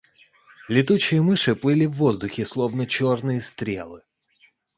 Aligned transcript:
Летучие 0.67 1.21
мыши 1.21 1.53
плыли 1.55 1.85
в 1.85 1.91
воздухе, 1.91 2.43
словно 2.43 2.87
черные 2.87 3.39
стрелы. 3.39 4.01